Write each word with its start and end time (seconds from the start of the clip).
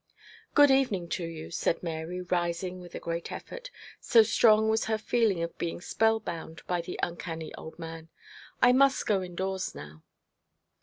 'Good 0.55 0.71
evening 0.71 1.09
to 1.09 1.23
you,' 1.25 1.51
said 1.51 1.83
Mary, 1.83 2.21
rising 2.23 2.79
with 2.81 2.95
a 2.95 2.99
great 2.99 3.31
effort, 3.31 3.69
so 3.99 4.23
strong 4.23 4.67
was 4.67 4.85
her 4.85 4.97
feeling 4.97 5.43
of 5.43 5.55
being 5.59 5.79
spellbound 5.79 6.63
by 6.65 6.81
the 6.81 6.99
uncanny 7.03 7.53
old 7.53 7.77
man, 7.77 8.09
'I 8.63 8.71
must 8.71 9.05
go 9.05 9.21
indoors 9.21 9.75
now.' 9.75 10.01